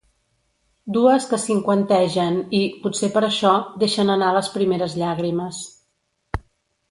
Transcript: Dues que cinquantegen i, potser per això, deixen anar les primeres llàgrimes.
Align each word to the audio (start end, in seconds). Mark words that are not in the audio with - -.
Dues 0.95 1.25
que 1.33 1.37
cinquantegen 1.41 2.39
i, 2.59 2.61
potser 2.85 3.09
per 3.17 3.23
això, 3.27 3.51
deixen 3.83 4.13
anar 4.13 4.31
les 4.39 4.49
primeres 4.55 4.95
llàgrimes. 5.03 5.61